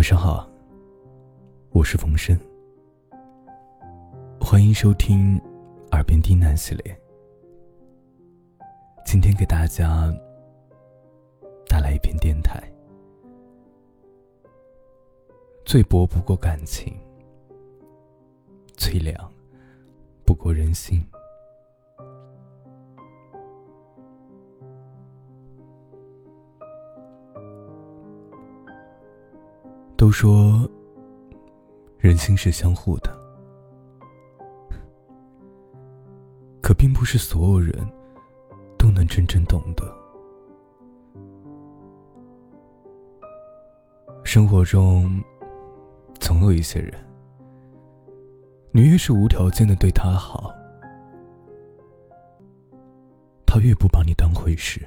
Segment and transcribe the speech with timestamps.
[0.00, 0.48] 晚上好，
[1.72, 2.34] 我是冯生，
[4.40, 5.38] 欢迎收听
[5.92, 7.00] 《耳边低喃》系列。
[9.04, 10.10] 今天给大家
[11.68, 12.66] 带来一篇电台：
[15.66, 16.98] 最薄不过感情，
[18.78, 19.14] 最凉
[20.24, 21.04] 不过人心。
[30.00, 30.66] 都说
[31.98, 33.14] 人心是相互的，
[36.62, 37.74] 可并不是所有人
[38.78, 39.84] 都能真正懂得。
[44.24, 45.22] 生活中
[46.18, 46.94] 总有一些人，
[48.72, 50.50] 你越是无条件的对他好，
[53.44, 54.80] 他越不把你当回事；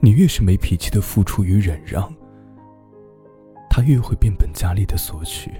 [0.00, 2.12] 你越是没脾气的付出与忍让。
[3.76, 5.52] 他越会变本加厉的索取，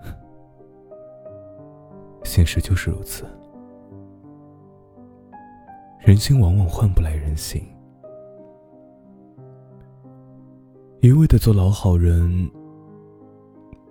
[2.24, 3.26] 现实就是如此。
[6.00, 7.62] 人心往往换不来人心，
[11.02, 12.50] 一味的做老好人，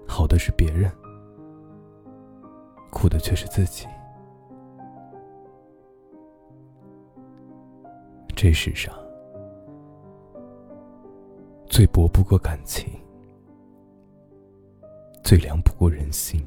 [0.07, 0.91] 好的是别人，
[2.89, 3.85] 苦的却是自己。
[8.35, 8.91] 这世上。
[11.81, 12.87] 最薄不过感情，
[15.23, 16.39] 最凉不过人心。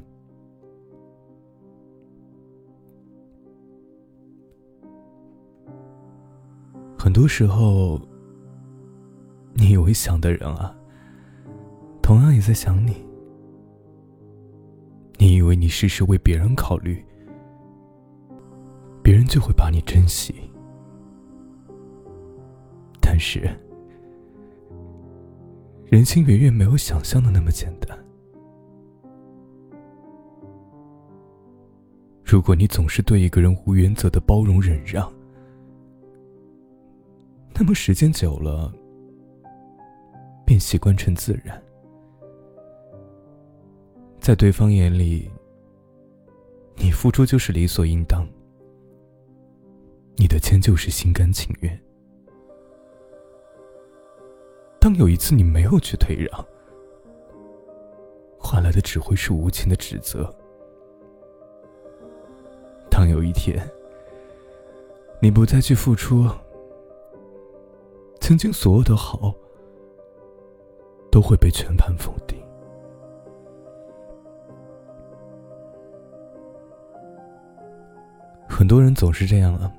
[6.97, 7.99] 很多时候，
[9.55, 10.73] 你以为想的人啊，
[12.01, 13.05] 同样也在想你。
[15.17, 17.05] 你以为你事事为别人考虑，
[19.03, 20.33] 别人就会把你珍惜，
[23.01, 23.53] 但是。
[25.95, 27.97] 人心远远没有想象的那么简单。
[32.21, 35.09] 如果你总是对一个人无原则的包容忍让，
[37.53, 38.69] 那么时间久了，
[40.45, 41.63] 便习惯成自然。
[44.19, 45.31] 在对方眼里，
[46.75, 48.27] 你付出就是理所应当，
[50.17, 51.84] 你的迁就，是心甘情愿。
[54.85, 56.45] 当有一次你没有去退让，
[58.37, 60.31] 换来的只会是无情的指责；
[62.87, 63.67] 当有一天
[65.19, 66.29] 你不再去付出，
[68.21, 69.33] 曾经所有的好
[71.11, 72.39] 都会被全盘否定。
[78.47, 79.73] 很多人总是这样啊，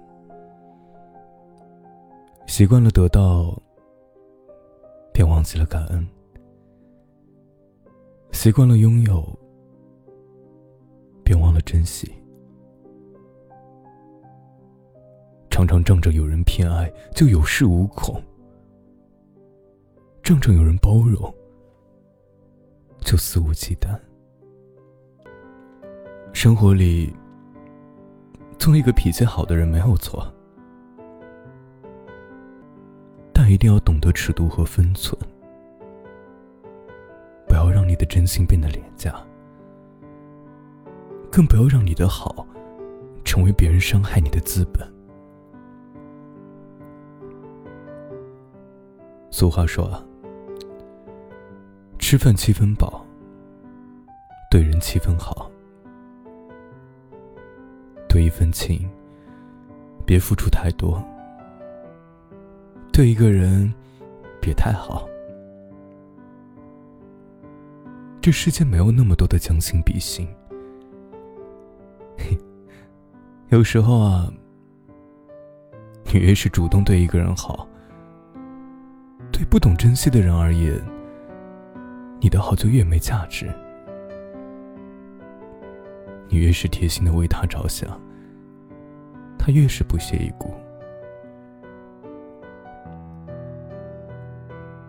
[2.48, 3.56] 习惯了得到。
[5.16, 6.06] 便忘记了感恩，
[8.32, 9.26] 习惯了拥有，
[11.24, 12.12] 便忘了珍惜。
[15.48, 18.22] 常常仗着有人偏爱就有恃无恐，
[20.22, 21.34] 仗着有人包容
[23.00, 23.98] 就肆无忌惮。
[26.34, 27.10] 生活里，
[28.58, 30.30] 做一个脾气好的人没有错。
[33.48, 35.16] 一定要懂得尺度和分寸，
[37.46, 39.14] 不要让你的真心变得廉价，
[41.30, 42.46] 更不要让你的好
[43.24, 44.86] 成为别人伤害你的资本。
[49.30, 50.02] 俗话说，
[51.98, 53.04] 吃饭七分饱，
[54.50, 55.50] 对人七分好，
[58.08, 58.88] 对一份情，
[60.06, 61.02] 别付出太多。
[62.96, 63.70] 对一个人，
[64.40, 65.06] 别太好。
[68.22, 70.26] 这世间没有那么多的将心比心。
[72.16, 72.34] 嘿
[73.54, 74.32] 有时候啊，
[76.06, 77.68] 你越是主动对一个人好，
[79.30, 80.82] 对不懂珍惜的人而言，
[82.18, 83.46] 你的好就越没价值。
[86.30, 88.00] 你越是贴心的为他着想，
[89.38, 90.54] 他越是不屑一顾。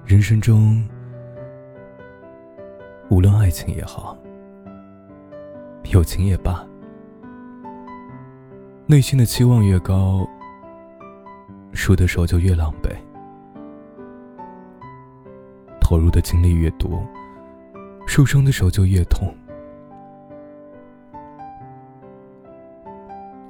[0.07, 0.81] 人生中，
[3.09, 4.17] 无论爱情也好，
[5.91, 6.65] 友情也罢，
[8.85, 10.25] 内心的期望越高，
[11.73, 12.89] 输的时候就越狼狈；
[15.81, 17.05] 投入的精力越多，
[18.07, 19.35] 受伤的时候就越痛。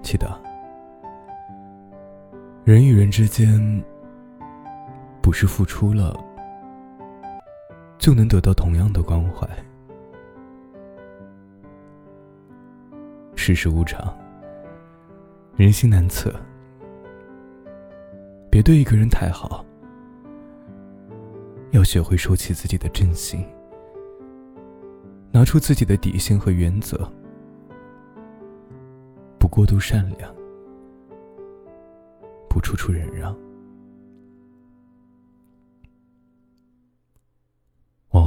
[0.01, 0.27] 记得，
[2.65, 3.83] 人与人之间。
[5.19, 6.17] 不是付出了
[8.07, 9.45] 就能得到同样的关怀。
[13.35, 14.17] 世事无常，
[15.57, 16.33] 人心难测，
[18.49, 19.65] 别对一个人太好，
[21.71, 23.45] 要学会收起自己的真心，
[25.29, 27.11] 拿出自己的底线和原则，
[29.37, 30.33] 不过度善良，
[32.49, 33.35] 不处处忍让。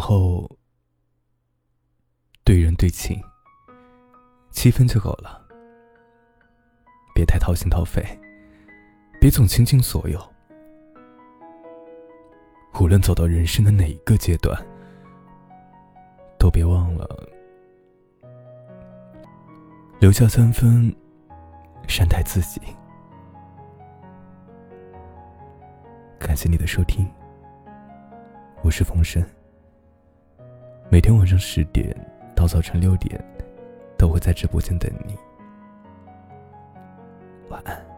[0.00, 0.50] 后，
[2.43, 3.23] 对人对情，
[4.50, 5.47] 七分就够了，
[7.14, 8.02] 别太掏心掏肺，
[9.20, 10.19] 别总倾尽所有。
[12.81, 14.58] 无论走到人生的哪一个阶段，
[16.38, 17.29] 都别忘了
[20.00, 20.91] 留下三分
[21.87, 22.58] 善待自己。
[26.19, 27.06] 感谢你的收听，
[28.62, 29.23] 我是冯生。
[30.93, 31.97] 每天晚上十点
[32.35, 33.25] 到早晨六点，
[33.97, 35.17] 都会在直播间等你。
[37.49, 37.90] 晚安。